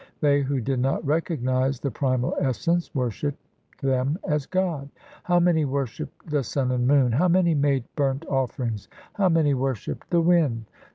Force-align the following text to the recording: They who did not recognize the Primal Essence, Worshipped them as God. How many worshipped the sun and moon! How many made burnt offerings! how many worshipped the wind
They 0.19 0.41
who 0.41 0.59
did 0.59 0.79
not 0.79 1.05
recognize 1.05 1.79
the 1.79 1.91
Primal 1.91 2.35
Essence, 2.39 2.89
Worshipped 2.95 3.37
them 3.83 4.17
as 4.27 4.47
God. 4.47 4.89
How 5.25 5.39
many 5.39 5.63
worshipped 5.63 6.27
the 6.27 6.41
sun 6.43 6.71
and 6.71 6.87
moon! 6.87 7.11
How 7.11 7.27
many 7.27 7.53
made 7.53 7.83
burnt 7.95 8.25
offerings! 8.27 8.87
how 9.13 9.29
many 9.29 9.53
worshipped 9.53 10.09
the 10.09 10.21
wind 10.21 10.65